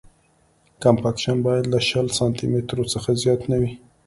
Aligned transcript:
کمپکشن 0.83 1.37
باید 1.45 1.65
له 1.73 1.79
شل 1.87 2.07
سانتي 2.17 2.45
مترو 2.53 2.83
څخه 2.93 3.09
زیات 3.21 3.41
نه 3.51 3.57
وي 3.61 3.71